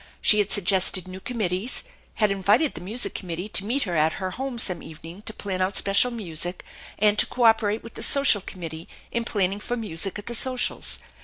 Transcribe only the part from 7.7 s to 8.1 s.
with the